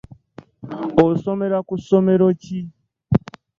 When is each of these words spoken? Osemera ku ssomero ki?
Osemera 1.03 1.59
ku 1.67 1.75
ssomero 1.81 2.27
ki? 2.41 2.59